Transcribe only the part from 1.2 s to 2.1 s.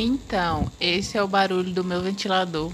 o barulho do meu